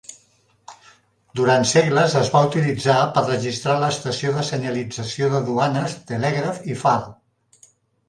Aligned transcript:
Durant 1.39 1.67
segles 1.71 2.15
es 2.21 2.31
va 2.37 2.41
utilitzar 2.49 2.97
per 3.19 3.25
registrar 3.27 3.77
l'estació 3.85 4.35
de 4.41 4.49
senyalització 4.51 5.33
de 5.37 5.47
duanes 5.53 5.99
telègraf 6.15 6.63
i 6.77 6.83
far. 6.85 7.01